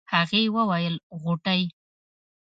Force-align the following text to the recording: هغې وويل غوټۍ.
هغې 0.13 0.41
وويل 0.55 0.95
غوټۍ. 1.21 1.61